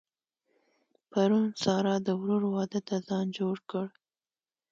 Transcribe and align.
پرون 1.09 1.45
سارا 1.63 1.95
د 2.07 2.09
ورور 2.19 2.43
واده 2.53 2.79
ته 2.87 2.95
ځان 3.07 3.25
جوړ 3.37 3.55
کړ. 3.69 3.85